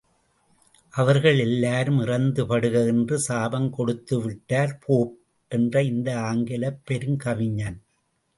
[0.93, 5.13] அவர்கள் எல்லாரும் இறந்து படுக என்று சாபம் கொடுத்துவிட்டார் போப்
[5.51, 7.79] என்ற இந்த ஆங்கிலப் பெருங்கவிஞன்!